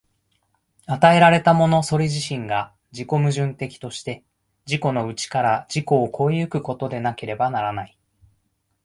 [0.87, 4.23] 与えられたものそれ自身が自己矛盾的として、
[4.65, 7.95] 自己の内から自己を越え行くことでなければならない。